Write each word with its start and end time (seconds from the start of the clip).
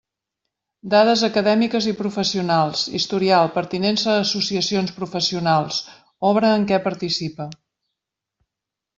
Dades 0.91 1.23
acadèmiques 1.25 1.87
i 1.89 1.91
professionals: 1.97 2.85
historial, 2.99 3.51
pertinença 3.57 4.09
a 4.13 4.23
associacions 4.23 4.93
professionals, 5.01 5.81
obra 6.31 6.49
en 6.61 6.65
què 6.73 6.81
participa. 6.87 7.47